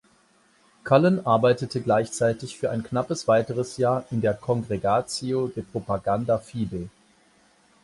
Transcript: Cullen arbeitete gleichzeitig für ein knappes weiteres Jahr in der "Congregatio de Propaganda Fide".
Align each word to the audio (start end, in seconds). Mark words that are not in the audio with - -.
Cullen 0.83 1.27
arbeitete 1.27 1.79
gleichzeitig 1.79 2.57
für 2.57 2.71
ein 2.71 2.81
knappes 2.81 3.27
weiteres 3.27 3.77
Jahr 3.77 4.03
in 4.09 4.19
der 4.21 4.33
"Congregatio 4.33 5.47
de 5.49 5.61
Propaganda 5.61 6.39
Fide". 6.39 6.89